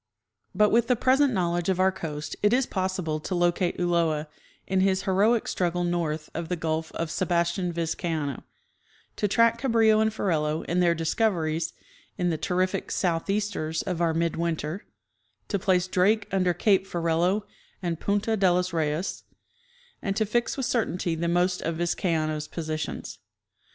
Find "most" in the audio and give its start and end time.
21.27-21.61